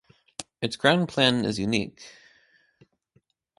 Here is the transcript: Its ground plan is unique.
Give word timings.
Its 0.63 0.77
ground 0.77 1.07
plan 1.09 1.45
is 1.45 1.59
unique. 1.59 2.01